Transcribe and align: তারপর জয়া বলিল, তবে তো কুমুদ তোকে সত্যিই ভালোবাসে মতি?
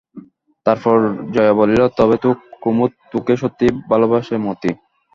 তারপর 0.65 0.97
জয়া 1.33 1.53
বলিল, 1.59 1.81
তবে 1.97 2.15
তো 2.23 2.29
কুমুদ 2.61 2.91
তোকে 3.11 3.33
সত্যিই 3.41 3.71
ভালোবাসে 3.91 4.35
মতি? 4.45 4.71